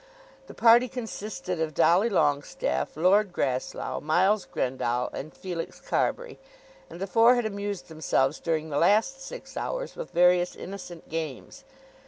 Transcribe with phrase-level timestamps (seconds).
[0.47, 6.39] The party consisted of Dolly Longestaffe, Lord Grasslough, Miles Grendall, and Felix Carbury,
[6.89, 11.65] and the four had amused themselves during the last six hours with various innocent games.